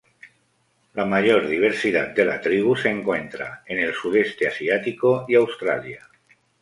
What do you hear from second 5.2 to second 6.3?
y Australia.